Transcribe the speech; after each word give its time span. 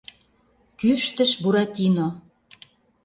—кӱштыш 0.79 1.31
Буратино. 1.43 2.07